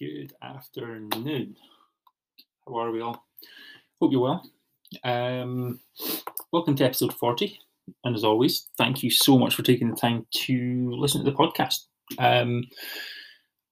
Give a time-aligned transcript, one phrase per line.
[0.00, 1.56] Good afternoon.
[2.66, 3.22] How are we all?
[4.00, 4.50] Hope you're well.
[5.04, 5.78] Um,
[6.52, 7.60] welcome to episode 40.
[8.04, 11.36] And as always, thank you so much for taking the time to listen to the
[11.36, 11.80] podcast.
[12.18, 12.64] Um,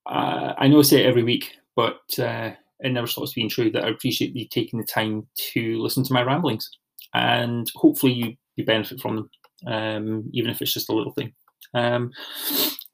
[0.04, 2.50] uh, I know I say it every week, but uh,
[2.80, 6.12] it never stops being true that I appreciate you taking the time to listen to
[6.12, 6.68] my ramblings.
[7.14, 9.30] And hopefully you, you benefit from them,
[9.66, 11.32] um, even if it's just a little thing.
[11.72, 12.10] Um,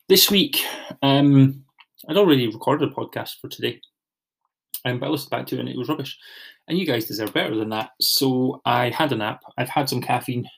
[0.08, 0.60] this week,
[1.02, 1.63] um,
[2.08, 3.80] I'd already recorded a podcast for today,
[4.84, 6.18] um, but I listened back to it and it was rubbish.
[6.68, 7.90] And you guys deserve better than that.
[8.00, 9.42] So I had a nap.
[9.56, 10.48] I've had some caffeine,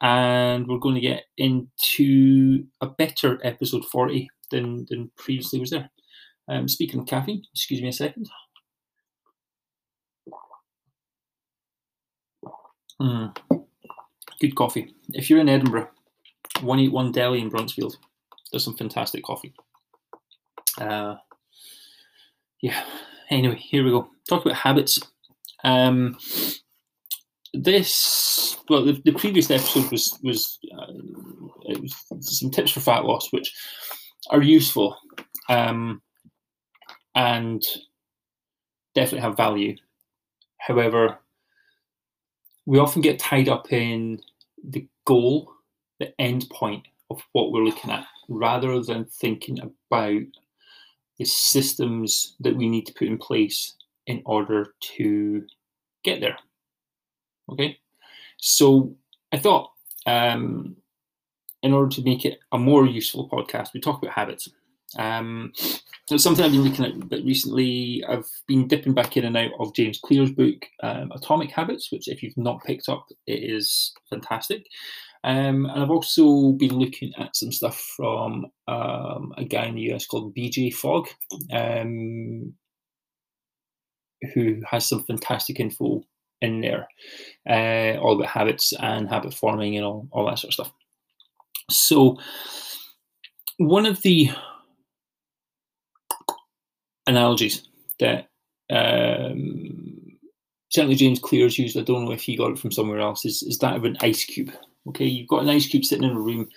[0.00, 5.90] and we're going to get into a better episode 40 than, than previously was there.
[6.48, 8.28] Um, speaking of caffeine, excuse me a second.
[13.00, 13.36] Mm,
[14.40, 14.94] good coffee.
[15.10, 15.88] If you're in Edinburgh,
[16.60, 17.96] 181 Deli in Bruntsfield,
[18.50, 19.54] there's some fantastic coffee.
[20.80, 21.16] Uh,
[22.60, 22.84] yeah.
[23.30, 24.08] Anyway, here we go.
[24.28, 25.00] Talk about habits.
[25.64, 26.16] Um,
[27.54, 30.92] this well, the, the previous episode was was, uh,
[31.80, 33.54] was some tips for fat loss, which
[34.30, 34.96] are useful
[35.48, 36.02] um,
[37.14, 37.62] and
[38.94, 39.76] definitely have value.
[40.58, 41.18] However,
[42.66, 44.20] we often get tied up in
[44.62, 45.50] the goal,
[45.98, 50.22] the end point of what we're looking at, rather than thinking about
[51.18, 53.74] the systems that we need to put in place
[54.06, 55.44] in order to
[56.04, 56.36] get there.
[57.50, 57.78] Okay,
[58.38, 58.94] so
[59.32, 59.70] I thought
[60.06, 60.76] um,
[61.62, 64.48] in order to make it a more useful podcast, we talk about habits.
[64.96, 65.52] Um,
[66.10, 68.02] it's something I've been looking at a bit recently.
[68.08, 72.08] I've been dipping back in and out of James Clear's book, um, Atomic Habits, which,
[72.08, 74.66] if you've not picked up, it is fantastic.
[75.24, 79.92] Um, and I've also been looking at some stuff from um, a guy in the
[79.92, 81.08] US called BJ Fogg,
[81.52, 82.54] um,
[84.34, 86.02] who has some fantastic info
[86.40, 86.88] in there,
[87.48, 90.72] uh, all about habits and habit forming and all, all that sort of stuff.
[91.70, 92.18] So,
[93.58, 94.30] one of the
[97.08, 97.66] analogies
[97.98, 98.28] that
[98.70, 100.18] um,
[100.70, 103.42] certainly James Clear's used, I don't know if he got it from somewhere else, is,
[103.42, 104.52] is that of an ice cube.
[104.88, 106.48] Okay, you've got an ice cube sitting in a room.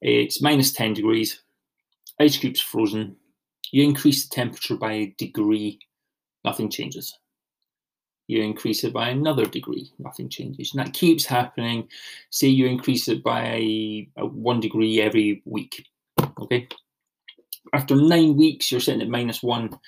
[0.00, 1.40] It's minus 10 degrees.
[2.20, 3.16] Ice cube's frozen.
[3.70, 5.78] You increase the temperature by a degree,
[6.44, 7.18] nothing changes.
[8.26, 10.72] You increase it by another degree, nothing changes.
[10.72, 11.88] And that keeps happening.
[12.30, 15.86] Say you increase it by one degree every week.
[16.40, 16.68] Okay.
[17.72, 19.78] After nine weeks, you're sitting at minus one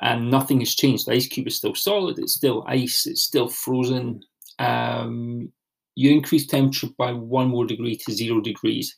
[0.00, 1.06] and nothing has changed.
[1.06, 4.22] The ice cube is still solid, it's still ice, it's still frozen.
[4.58, 5.52] Um,
[5.94, 8.96] you increase temperature by one more degree to zero degrees,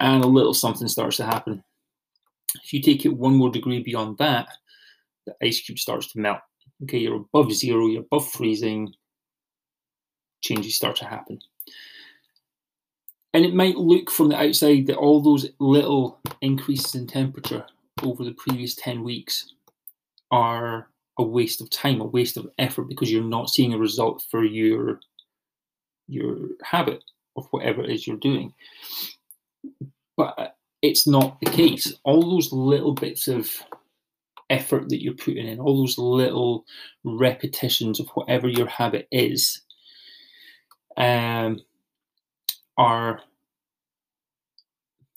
[0.00, 1.62] and a little something starts to happen.
[2.62, 4.48] If you take it one more degree beyond that,
[5.26, 6.40] the ice cube starts to melt.
[6.82, 8.92] Okay, you're above zero, you're above freezing,
[10.42, 11.38] changes start to happen.
[13.32, 17.64] And it might look from the outside that all those little increases in temperature
[18.02, 19.54] over the previous 10 weeks
[20.32, 20.88] are
[21.18, 24.44] a waste of time, a waste of effort because you're not seeing a result for
[24.44, 25.00] your
[26.10, 27.02] your habit
[27.36, 28.52] of whatever it is you're doing.
[30.16, 30.48] But uh,
[30.82, 31.92] it's not the case.
[32.04, 33.50] All those little bits of
[34.48, 36.64] effort that you're putting in, all those little
[37.04, 39.62] repetitions of whatever your habit is,
[40.96, 41.60] um,
[42.76, 43.20] are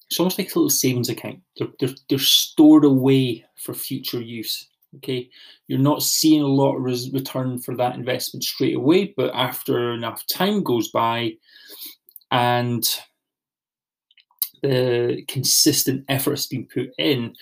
[0.10, 1.40] it's almost like a little savings account.
[1.58, 4.68] They're, they're, they're stored away for future use.
[4.98, 5.30] Okay,
[5.68, 6.84] you're not seeing a lot of
[7.14, 11.34] return for that investment straight away, but after enough time goes by
[12.32, 12.88] and
[14.62, 17.36] the consistent effort has been put in,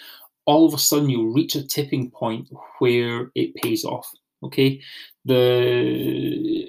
[0.46, 2.48] all of a sudden you'll reach a tipping point
[2.80, 4.10] where it pays off.
[4.44, 4.82] Okay,
[5.26, 6.68] the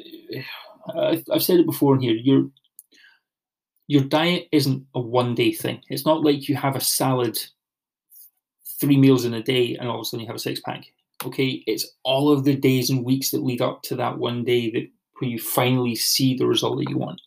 [1.33, 2.15] I've said it before in here.
[2.15, 2.51] Your
[3.87, 5.83] your diet isn't a one day thing.
[5.89, 7.39] It's not like you have a salad
[8.83, 10.85] three meals in a day and all of a sudden you have a six pack.
[11.25, 14.71] Okay, it's all of the days and weeks that lead up to that one day
[14.73, 14.89] that
[15.19, 17.21] where you finally see the result that you want.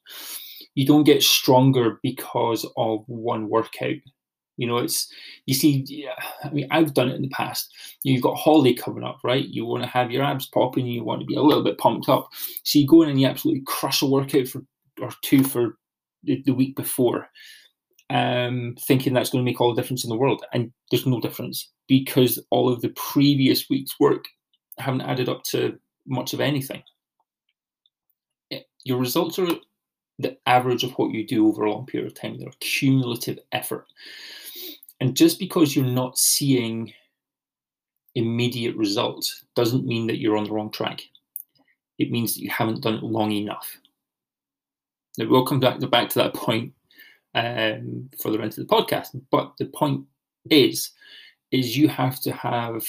[0.76, 3.96] You don't get stronger because of one workout.
[4.58, 5.10] You know, it's
[5.46, 5.86] you see.
[5.88, 7.74] Yeah, I mean, I've done it in the past.
[8.04, 9.46] You've got holiday coming up, right?
[9.48, 10.86] You want to have your abs popping.
[10.86, 12.30] You want to be a little bit pumped up.
[12.64, 14.62] So you go in and you absolutely crush a workout for
[15.02, 15.78] or two for
[16.24, 17.30] the, the week before,
[18.10, 20.46] um, thinking that's going to make all the difference in the world.
[20.54, 24.26] And there's no difference because all of the previous week's work
[24.78, 26.84] haven't added up to much of anything.
[28.84, 29.48] Your results are
[30.20, 32.38] the average of what you do over a long period of time.
[32.38, 33.88] They're cumulative effort.
[35.02, 36.94] And just because you're not seeing
[38.14, 41.02] immediate results doesn't mean that you're on the wrong track.
[41.98, 43.78] It means that you haven't done it long enough.
[45.18, 46.74] Now we'll come back to that point
[47.36, 49.10] um, further into the podcast.
[49.32, 50.06] But the point
[50.50, 50.92] is,
[51.52, 52.86] is you have to have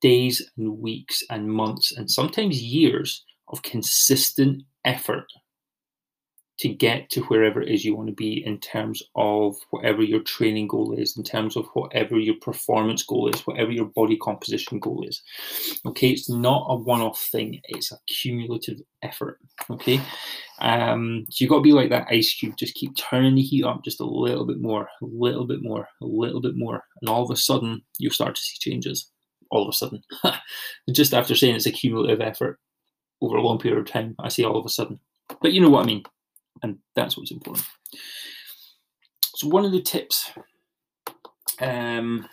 [0.00, 5.26] days and weeks and months and sometimes years of consistent effort
[6.56, 10.20] to get to wherever it is you want to be in terms of whatever your
[10.20, 14.78] training goal is, in terms of whatever your performance goal is, whatever your body composition
[14.78, 15.20] goal is.
[15.84, 19.40] Okay, it's not a one off thing, it's a cumulative effort.
[19.68, 20.00] Okay,
[20.60, 23.64] um, so you've got to be like that ice cube, just keep turning the heat
[23.64, 27.10] up just a little bit more, a little bit more, a little bit more, and
[27.10, 29.10] all of a sudden you'll start to see changes.
[29.50, 30.02] All of a sudden,
[30.92, 32.58] just after saying it's a cumulative effort
[33.20, 34.98] over a long period of time, I say all of a sudden.
[35.40, 36.02] But you know what I mean
[36.64, 37.66] and that's what's important.
[39.36, 40.30] So one of the tips,
[41.60, 42.26] um,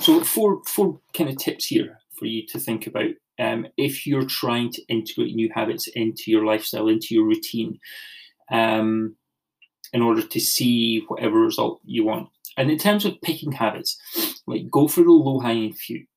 [0.00, 4.26] so four four kind of tips here for you to think about um, if you're
[4.26, 7.78] trying to integrate new habits into your lifestyle, into your routine,
[8.50, 9.16] um,
[9.92, 12.28] in order to see whatever result you want.
[12.58, 13.98] And in terms of picking habits,
[14.46, 16.08] like go for the low hanging fruit.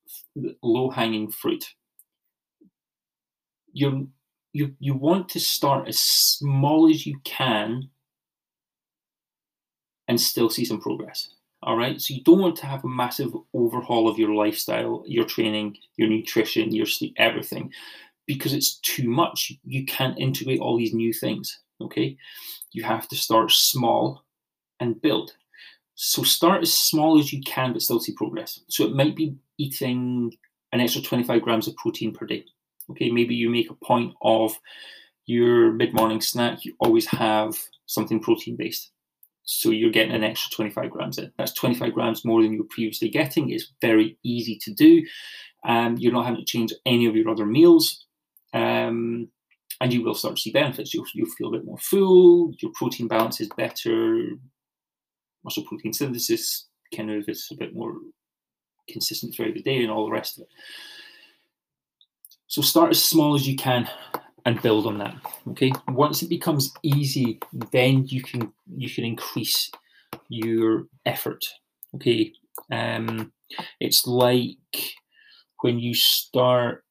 [0.62, 1.64] Low hanging fruit.
[3.72, 4.06] You're
[4.52, 7.88] you you want to start as small as you can
[10.08, 11.30] and still see some progress
[11.62, 12.00] all right?
[12.00, 16.08] So you don't want to have a massive overhaul of your lifestyle your training your
[16.08, 17.70] nutrition your sleep everything
[18.26, 19.52] because it's too much.
[19.64, 22.16] You can't integrate all these new things okay?
[22.72, 24.24] You have to start small
[24.80, 25.32] and build.
[25.94, 28.60] So start as small as you can but still see progress.
[28.68, 30.32] So it might be eating
[30.72, 32.44] an extra 25 grams of protein per day
[32.90, 34.58] Okay, maybe you make a point of
[35.26, 37.56] your mid morning snack, you always have
[37.86, 38.90] something protein based.
[39.44, 41.32] So you're getting an extra 25 grams in.
[41.36, 43.50] That's 25 grams more than you were previously getting.
[43.50, 45.04] It's very easy to do.
[45.64, 48.06] Um, you're not having to change any of your other meals.
[48.52, 49.28] Um,
[49.80, 50.92] and you will start to see benefits.
[50.92, 54.28] You'll, you'll feel a bit more full, your protein balance is better,
[55.42, 57.94] muscle protein synthesis kind of is a bit more
[58.88, 60.48] consistent throughout the day and all the rest of it.
[62.50, 63.88] So start as small as you can
[64.44, 65.14] and build on that.
[65.50, 65.70] Okay.
[65.86, 67.38] Once it becomes easy,
[67.70, 69.70] then you can you can increase
[70.28, 71.44] your effort.
[71.94, 72.32] Okay.
[72.72, 73.32] Um,
[73.78, 74.56] it's like
[75.60, 76.84] when you start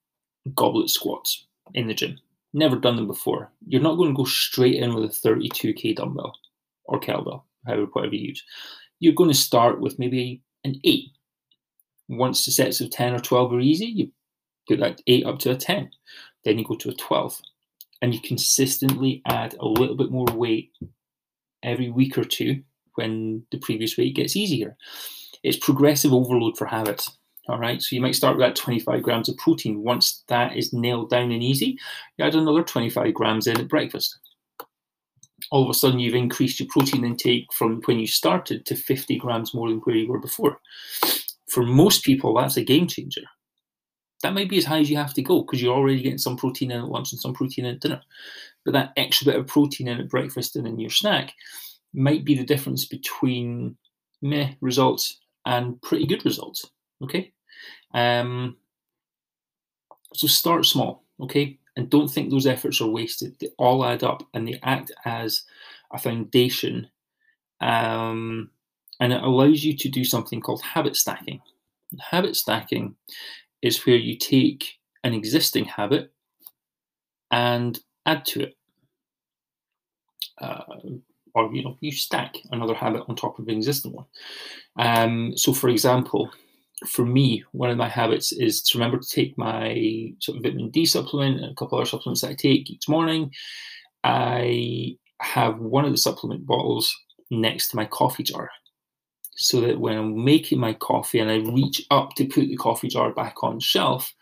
[0.56, 2.18] goblet squats in the gym.
[2.54, 3.52] Never done them before.
[3.68, 6.36] You're not going to go straight in with a 32k dumbbell
[6.86, 8.44] or kettlebell, however, whatever you use.
[9.00, 11.10] You're going to start with maybe an eight.
[12.08, 14.12] Once the sets of 10 or 12 are easy, you
[14.70, 15.90] put that 8 up to a 10.
[16.46, 17.42] Then you go to a 12.
[18.02, 20.72] And you consistently add a little bit more weight
[21.64, 22.64] every week or two
[22.96, 24.78] when the previous weight gets easier.
[25.44, 27.12] It's progressive overload for habits.
[27.50, 29.84] All right, so you might start with that 25 grams of protein.
[29.84, 31.78] Once that is nailed down and easy,
[32.18, 34.18] you add another 25 grams in at breakfast.
[35.52, 39.18] All of a sudden, you've increased your protein intake from when you started to 50
[39.18, 40.60] grams more than where you were before.
[41.50, 43.24] For most people, that's a game changer
[44.22, 46.36] that might be as high as you have to go because you're already getting some
[46.36, 48.02] protein in at lunch and some protein in at dinner.
[48.66, 51.34] But that extra bit of protein in at breakfast and in your snack
[51.94, 53.78] might be the difference between
[54.22, 56.70] meh results and pretty good results.
[57.02, 57.32] Okay.
[57.94, 58.58] Um,
[60.14, 61.58] so start small, okay?
[61.76, 63.38] And don't think those efforts are wasted.
[63.40, 65.44] They all add up and they act as
[65.92, 66.90] a foundation.
[67.62, 68.50] Um,
[69.00, 71.42] and it allows you to do something called habit stacking.
[72.00, 72.96] Habit stacking
[73.62, 76.12] is where you take an existing habit
[77.32, 78.56] and add to it.
[80.42, 80.62] Uh,
[81.36, 84.06] or you know, you stack another habit on top of an existing one.
[84.78, 86.30] Um, so, for example,
[86.88, 90.70] for me, one of my habits is to remember to take my sort of vitamin
[90.70, 93.32] D supplement and a couple other supplements that I take each morning.
[94.04, 96.96] I have one of the supplement bottles
[97.30, 98.50] next to my coffee jar
[99.40, 102.90] so that when I'm making my coffee and I reach up to put the coffee
[102.90, 104.14] jar back on shelf,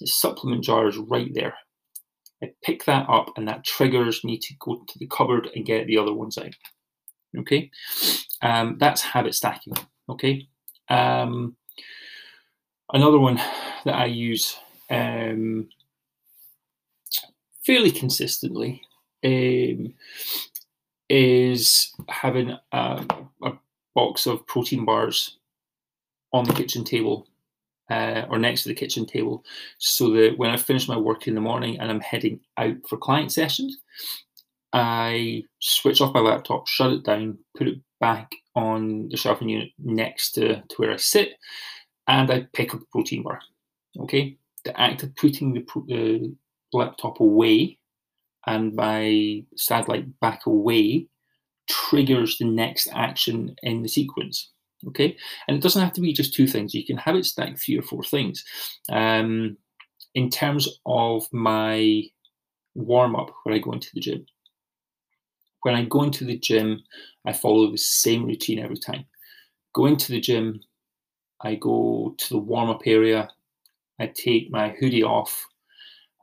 [0.00, 1.54] the supplement jar is right there.
[2.42, 5.86] I pick that up and that triggers me to go to the cupboard and get
[5.86, 6.54] the other ones out.
[7.36, 7.70] Okay,
[8.40, 9.74] um, that's habit stacking.
[10.08, 10.48] Okay,
[10.88, 11.54] um,
[12.92, 13.36] another one
[13.84, 14.56] that I use
[14.88, 15.68] um,
[17.66, 18.80] fairly consistently
[19.22, 19.92] um,
[21.10, 23.04] is having a,
[23.42, 23.52] a
[23.94, 25.38] box of protein bars
[26.32, 27.26] on the kitchen table
[27.90, 29.44] uh, or next to the kitchen table
[29.78, 32.96] so that when I finish my work in the morning and I'm heading out for
[32.96, 33.78] client sessions,
[34.72, 39.70] I switch off my laptop, shut it down, put it back on the shelving unit
[39.78, 41.34] next to, to where I sit,
[42.08, 43.40] and I pick up a protein bar.
[43.98, 46.34] Okay, the act of putting the, the
[46.72, 47.78] laptop away
[48.46, 51.06] and my satellite back away
[51.68, 54.50] triggers the next action in the sequence.
[54.88, 55.16] Okay,
[55.46, 56.74] and it doesn't have to be just two things.
[56.74, 58.44] You can have it stack three or four things.
[58.90, 59.56] Um,
[60.14, 62.02] in terms of my
[62.74, 64.26] warm up when I go into the gym,
[65.62, 66.82] when I go into the gym,
[67.24, 69.04] I follow the same routine every time.
[69.72, 70.60] Go into the gym,
[71.40, 73.30] I go to the warm up area,
[74.00, 75.46] I take my hoodie off,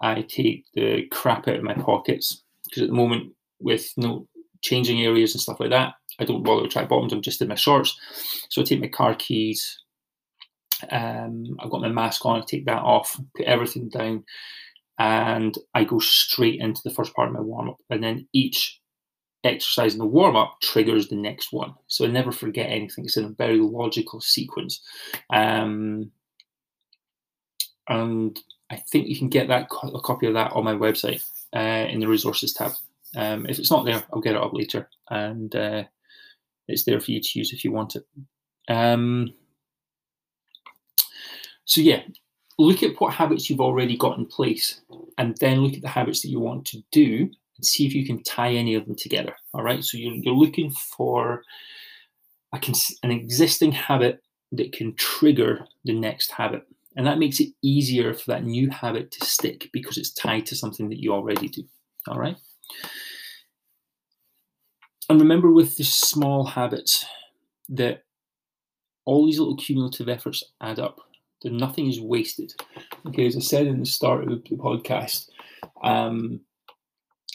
[0.01, 4.27] I take the crap out of my pockets because at the moment, with no
[4.62, 7.13] changing areas and stuff like that, I don't bother with track bottoms.
[7.13, 7.98] I'm just in my shorts.
[8.50, 9.80] So I take my car keys.
[10.92, 12.42] Um, I've got my mask on.
[12.42, 14.24] I take that off, put everything down,
[14.98, 17.78] and I go straight into the first part of my warm up.
[17.89, 18.80] And then each
[19.44, 21.74] exercise in the warm up triggers the next one.
[21.88, 23.06] So I never forget anything.
[23.06, 24.82] It's in a very logical sequence.
[25.30, 26.12] Um,
[27.88, 28.39] and
[28.70, 31.24] I think you can get that a copy of that on my website
[31.56, 32.74] uh, in the resources tab.
[33.16, 35.84] Um, if it's not there, I'll get it up later, and uh,
[36.68, 38.06] it's there for you to use if you want it.
[38.68, 39.34] Um,
[41.66, 42.01] so yeah,
[42.60, 44.82] look at what habits you've already got in place,
[45.18, 48.06] and then look at the habits that you want to do, and see if you
[48.06, 49.36] can tie any of them together.
[49.54, 51.44] All right, so you're, you're looking for
[52.54, 52.60] a,
[53.04, 56.63] an existing habit that can trigger the next habit.
[56.96, 60.56] And that makes it easier for that new habit to stick because it's tied to
[60.56, 61.63] something that you already do.
[62.08, 62.36] All right.
[65.09, 67.05] And remember with the small habits
[67.69, 68.03] that
[69.05, 70.99] all these little cumulative efforts add up.
[71.41, 72.53] That nothing is wasted.
[73.07, 75.29] Okay, as I said in the start of the podcast,
[75.81, 76.41] um,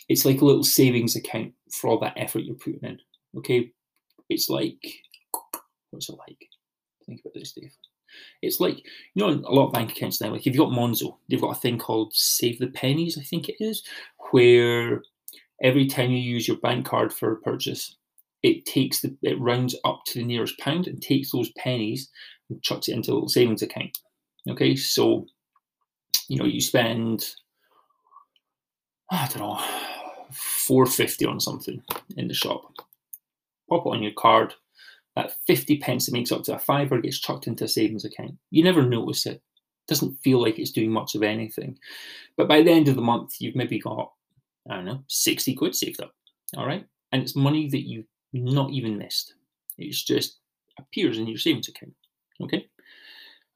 [0.08, 2.98] it's like a little savings account for all that effort you're putting in.
[3.38, 3.72] Okay,
[4.28, 4.78] it's like
[5.90, 6.46] what's it like?
[7.06, 7.72] Think about this, Dave.
[8.42, 8.76] It's like,
[9.14, 11.56] you know, a lot of bank accounts now, like if you've got Monzo, they've got
[11.56, 13.82] a thing called Save the Pennies, I think it is,
[14.30, 15.02] where
[15.62, 17.96] every time you use your bank card for a purchase,
[18.42, 22.10] it takes the it rounds up to the nearest pound and takes those pennies
[22.50, 23.98] and chucks it into a little savings account.
[24.48, 25.26] Okay, so
[26.28, 27.24] you know, you spend
[29.10, 29.64] I don't know,
[30.32, 31.82] four fifty on something
[32.16, 32.72] in the shop.
[33.68, 34.54] Pop it on your card,
[35.16, 38.34] that 50 pence that makes up to a fiver gets chucked into a savings account.
[38.50, 39.42] You never notice it.
[39.86, 41.78] Doesn't feel like it's doing much of anything.
[42.36, 44.12] But by the end of the month, you've maybe got,
[44.70, 46.12] I don't know, 60 quid saved up.
[46.56, 46.86] All right.
[47.12, 49.34] And it's money that you've not even missed.
[49.78, 50.38] It's just
[50.78, 51.94] appears in your savings account.
[52.42, 52.66] Okay.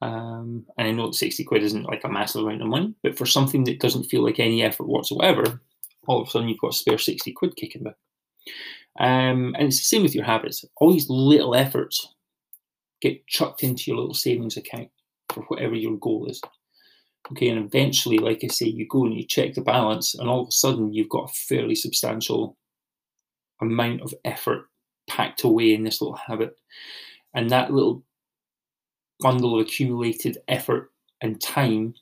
[0.00, 3.18] Um, and I know that 60 quid isn't like a massive amount of money, but
[3.18, 5.60] for something that doesn't feel like any effort whatsoever,
[6.06, 7.96] all of a sudden you've got a spare 60 quid kicking back.
[9.00, 10.64] Um, and it's the same with your habits.
[10.76, 12.14] All these little efforts
[13.00, 14.88] get chucked into your little savings account
[15.30, 16.40] for whatever your goal is.
[17.32, 20.42] Okay, and eventually, like I say, you go and you check the balance, and all
[20.42, 22.56] of a sudden you've got a fairly substantial
[23.60, 24.66] amount of effort
[25.08, 26.56] packed away in this little habit.
[27.34, 28.02] And that little
[29.20, 31.94] bundle of accumulated effort and time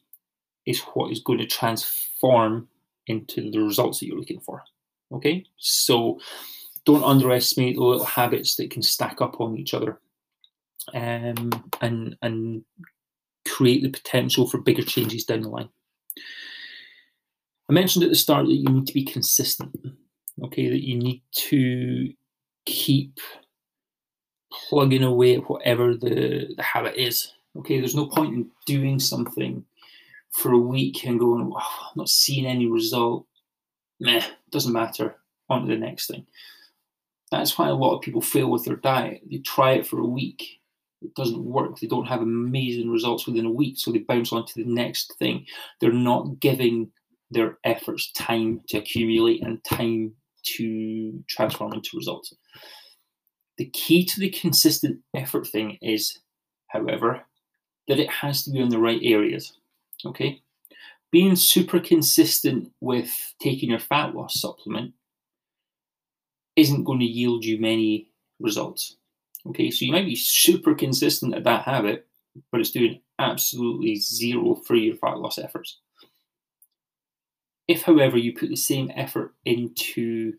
[0.67, 2.69] is what is going to transform
[3.07, 4.63] into the results that you're looking for.
[5.13, 6.21] Okay, so
[6.85, 10.01] don't underestimate the little habits that can stack up on each other
[10.95, 12.65] um, and and
[13.57, 15.69] create the potential for bigger changes down the line.
[17.69, 19.75] I mentioned at the start that you need to be consistent.
[20.43, 22.13] Okay, that you need to
[22.67, 23.19] keep
[24.53, 27.33] plugging away at whatever the, the habit is.
[27.57, 29.65] Okay, there's no point in doing something
[30.33, 33.27] for a week and going, oh, I'm not seeing any result.
[33.99, 34.23] Meh,
[34.53, 35.17] doesn't matter.
[35.49, 36.27] On to the next thing.
[37.31, 39.23] That's why a lot of people fail with their diet.
[39.31, 40.61] They try it for a week,
[41.07, 41.79] it doesn't work.
[41.79, 45.15] They don't have amazing results within a week, so they bounce on to the next
[45.19, 45.47] thing.
[45.81, 46.91] They're not giving
[47.31, 50.13] their efforts time to accumulate and time
[50.57, 52.35] to transform into results.
[53.59, 56.19] The key to the consistent effort thing is,
[56.69, 57.25] however,
[57.89, 59.53] that it has to be in the right areas.
[60.05, 60.41] Okay?
[61.11, 63.11] Being super consistent with
[63.41, 64.93] taking your fat loss supplement
[66.57, 68.09] isn't going to yield you many
[68.41, 68.97] results.
[69.49, 72.07] Okay, so you might be super consistent at that habit,
[72.51, 75.79] but it's doing absolutely zero for your fat loss efforts.
[77.69, 80.35] If, however, you put the same effort into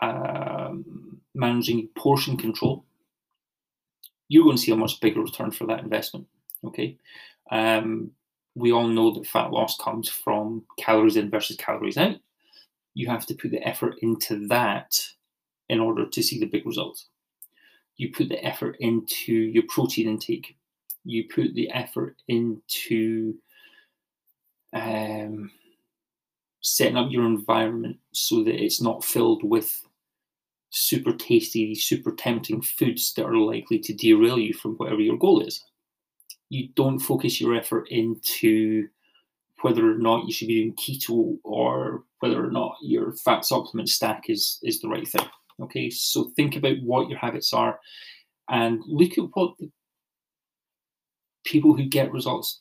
[0.00, 2.84] um, managing portion control,
[4.28, 6.26] you're going to see a much bigger return for that investment.
[6.64, 6.98] Okay,
[7.50, 8.10] um,
[8.54, 12.16] we all know that fat loss comes from calories in versus calories out
[12.94, 14.98] you have to put the effort into that
[15.68, 17.08] in order to see the big results.
[18.00, 20.56] You put the effort into your protein intake.
[21.04, 23.34] you put the effort into
[24.72, 25.50] um,
[26.62, 29.86] setting up your environment so that it's not filled with
[30.70, 35.42] super tasty, super tempting foods that are likely to derail you from whatever your goal
[35.42, 35.62] is.
[36.48, 38.88] You don't focus your effort into
[39.60, 43.90] whether or not you should be doing keto or whether or not your fat supplement
[43.90, 45.28] stack is is the right thing.
[45.60, 47.78] Okay, so think about what your habits are
[48.48, 49.70] and look at what the
[51.44, 52.60] people who get results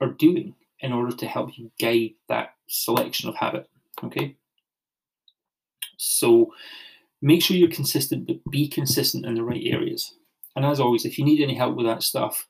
[0.00, 3.68] are doing in order to help you guide that selection of habit.
[4.02, 4.36] Okay.
[5.96, 6.52] So
[7.20, 10.14] make sure you're consistent, but be consistent in the right areas.
[10.56, 12.48] And as always, if you need any help with that stuff,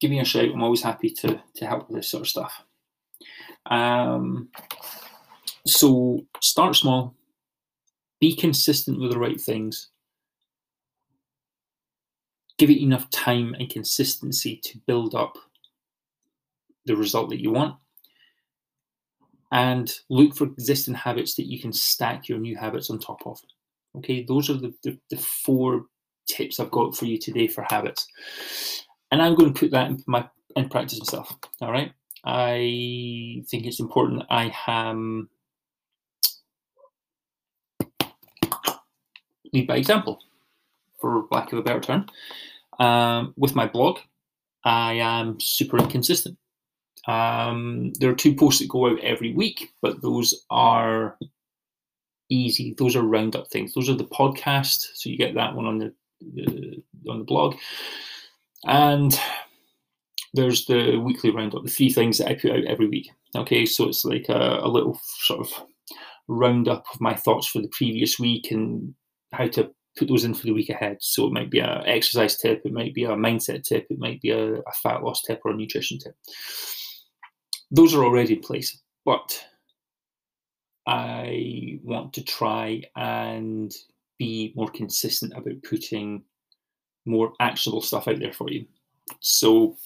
[0.00, 0.48] give me a shout.
[0.48, 2.64] I'm always happy to, to help with this sort of stuff.
[3.66, 4.48] Um,
[5.66, 7.14] so start small,
[8.24, 9.90] be consistent with the right things,
[12.56, 15.36] give it enough time and consistency to build up
[16.86, 17.76] the result that you want.
[19.52, 23.38] And look for existing habits that you can stack your new habits on top of.
[23.98, 25.82] Okay, those are the, the, the four
[26.26, 28.08] tips I've got for you today for habits.
[29.12, 30.26] And I'm going to put that in my
[30.56, 31.36] in practice myself.
[31.60, 31.92] All right.
[32.24, 35.28] I think it's important I am
[39.54, 40.20] lead by example,
[41.00, 42.06] for lack of a better term.
[42.78, 44.00] Um, with my blog,
[44.64, 46.36] I am super inconsistent.
[47.06, 51.16] Um, there are two posts that go out every week, but those are
[52.30, 52.74] easy.
[52.76, 53.74] Those are roundup things.
[53.74, 57.56] Those are the podcast, so you get that one on the, the on the blog,
[58.64, 59.18] and
[60.32, 61.62] there's the weekly roundup.
[61.62, 63.10] The three things that I put out every week.
[63.36, 65.52] Okay, so it's like a, a little sort of
[66.26, 68.94] roundup of my thoughts for the previous week and
[69.34, 70.98] how to put those in for the week ahead.
[71.00, 74.20] So it might be an exercise tip, it might be a mindset tip, it might
[74.20, 76.14] be a, a fat loss tip or a nutrition tip.
[77.70, 79.44] Those are already in place, but
[80.86, 83.74] I want to try and
[84.18, 86.22] be more consistent about putting
[87.06, 88.66] more actionable stuff out there for you.
[89.20, 89.76] So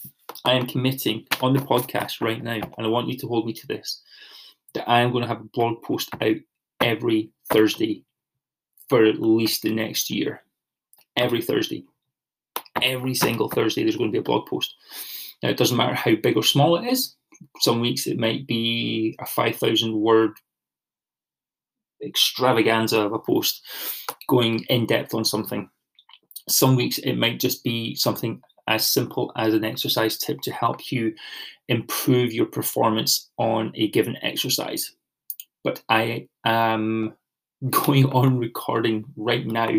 [0.44, 3.52] I am committing on the podcast right now, and I want you to hold me
[3.54, 4.02] to this,
[4.74, 6.36] that I am going to have a blog post out
[6.80, 8.04] every Thursday
[8.88, 10.42] for at least the next year.
[11.16, 11.84] Every Thursday.
[12.80, 14.74] Every single Thursday, there's going to be a blog post.
[15.42, 17.16] Now, it doesn't matter how big or small it is.
[17.60, 20.32] Some weeks it might be a 5,000 word
[22.04, 23.64] extravaganza of a post
[24.28, 25.68] going in depth on something.
[26.48, 30.92] Some weeks it might just be something as simple as an exercise tip to help
[30.92, 31.14] you
[31.68, 34.94] improve your performance on a given exercise.
[35.64, 37.14] But I am
[37.70, 39.70] going on recording right now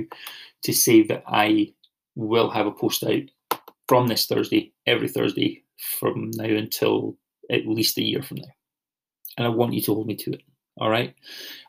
[0.63, 1.73] to say that I
[2.15, 3.23] will have a post out
[3.87, 5.63] from this Thursday, every Thursday
[5.99, 7.17] from now until
[7.49, 8.53] at least a year from now.
[9.37, 10.43] And I want you to hold me to it.
[10.79, 11.15] All right.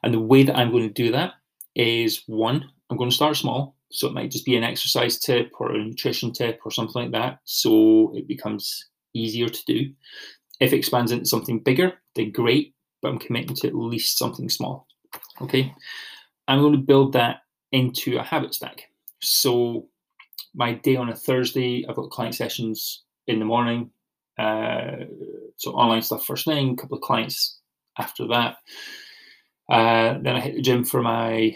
[0.02, 1.34] And the way that I'm going to do that
[1.74, 3.76] is one, I'm going to start small.
[3.92, 7.12] So it might just be an exercise tip or a nutrition tip or something like
[7.12, 7.38] that.
[7.44, 9.90] So it becomes easier to do.
[10.60, 12.74] If it expands into something bigger, then great.
[13.02, 14.86] But I'm committing to at least something small.
[15.40, 15.74] Okay.
[16.48, 17.42] I'm going to build that
[17.72, 18.90] into a habit stack.
[19.20, 19.86] So
[20.54, 23.90] my day on a Thursday, I've got client sessions in the morning.
[24.38, 25.04] Uh,
[25.56, 27.58] so online stuff first thing, a couple of clients
[27.98, 28.56] after that.
[29.68, 31.54] Uh, then I hit the gym for my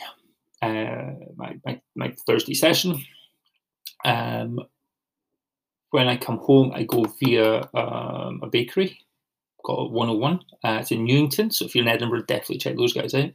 [0.62, 3.03] uh, my, my, my Thursday session.
[4.05, 4.61] Um,
[5.90, 8.99] when I come home, I go via um, a bakery
[9.64, 10.40] called 101.
[10.62, 13.31] Uh, it's in Newington, so if you're in Edinburgh, definitely check those guys out.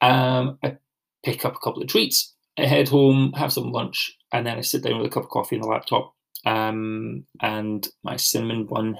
[0.00, 0.76] Um, I
[1.24, 4.60] pick up a couple of treats, I head home, have some lunch, and then I
[4.60, 6.14] sit down with a cup of coffee and a laptop
[6.44, 8.98] um, and my cinnamon bun.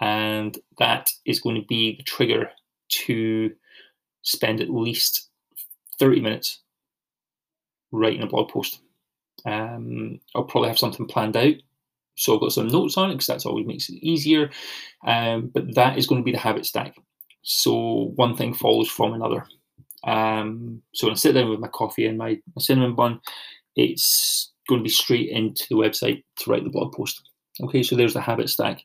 [0.00, 2.50] And that is going to be the trigger
[2.88, 3.52] to
[4.22, 5.30] spend at least
[5.98, 6.60] 30 minutes
[7.92, 8.80] writing a blog post.
[9.46, 11.54] Um, I'll probably have something planned out.
[12.16, 14.50] So I've got some notes on it because that's always makes it easier.
[15.06, 16.96] Um, but that is going to be the habit stack.
[17.42, 19.46] So one thing follows from another.
[20.04, 23.20] Um, so when I sit down with my coffee and my, my cinnamon bun,
[23.76, 27.22] it's going to be straight into the website to write the blog post.
[27.62, 28.82] Okay, so there's the habit stack.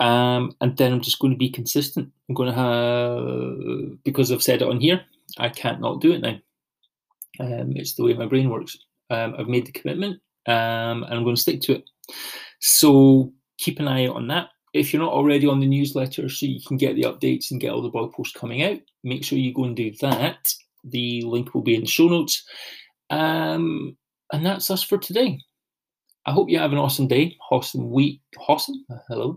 [0.00, 2.10] Um, and then I'm just going to be consistent.
[2.28, 5.02] I'm going to have, because I've said it on here,
[5.38, 6.38] I can't not do it now.
[7.40, 8.76] Um, it's the way my brain works.
[9.10, 11.84] Um, I've made the commitment um, and I'm going to stick to it.
[12.60, 14.48] So keep an eye out on that.
[14.72, 17.70] If you're not already on the newsletter, so you can get the updates and get
[17.70, 20.52] all the blog posts coming out, make sure you go and do that.
[20.82, 22.44] The link will be in the show notes.
[23.10, 23.96] Um,
[24.32, 25.38] and that's us for today.
[26.26, 29.36] I hope you have an awesome day, awesome week, awesome, hello,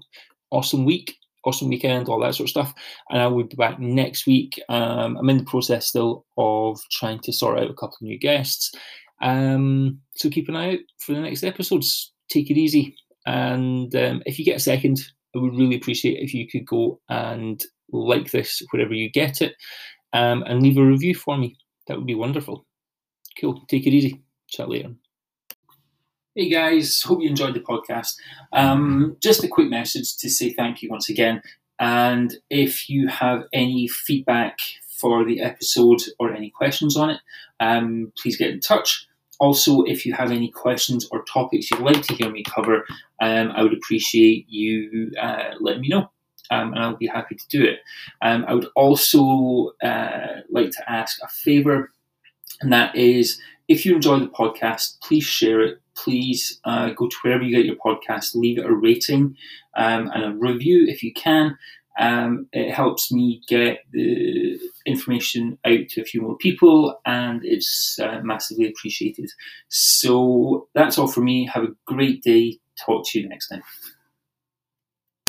[0.51, 2.73] awesome week, awesome weekend, all that sort of stuff.
[3.09, 4.59] And I will be back next week.
[4.69, 8.17] Um, I'm in the process still of trying to sort out a couple of new
[8.17, 8.71] guests.
[9.21, 12.13] Um, so keep an eye out for the next episodes.
[12.29, 12.95] Take it easy.
[13.25, 14.99] And um, if you get a second,
[15.35, 17.61] I would really appreciate if you could go and
[17.91, 19.55] like this wherever you get it
[20.13, 21.57] um, and leave a review for me.
[21.87, 22.65] That would be wonderful.
[23.39, 23.61] Cool.
[23.67, 24.21] Take it easy.
[24.49, 24.93] Chat later.
[26.35, 28.15] Hey guys, hope you enjoyed the podcast.
[28.53, 31.41] Um, just a quick message to say thank you once again.
[31.79, 37.19] And if you have any feedback for the episode or any questions on it,
[37.59, 39.07] um, please get in touch.
[39.39, 42.85] Also, if you have any questions or topics you'd like to hear me cover,
[43.21, 46.09] um, I would appreciate you uh, letting me know.
[46.49, 47.79] Um, and I'll be happy to do it.
[48.21, 51.91] Um, I would also uh, like to ask a favour,
[52.61, 55.81] and that is if you enjoy the podcast, please share it.
[55.95, 59.35] Please uh, go to wherever you get your podcast, leave it a rating
[59.75, 61.57] um, and a review if you can.
[61.99, 67.97] Um, it helps me get the information out to a few more people, and it's
[68.01, 69.29] uh, massively appreciated.
[69.69, 71.49] So that's all for me.
[71.53, 72.59] Have a great day.
[72.85, 73.63] Talk to you next time.